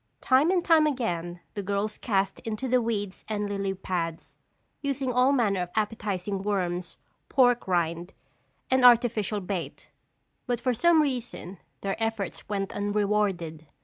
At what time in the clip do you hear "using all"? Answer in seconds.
4.81-5.31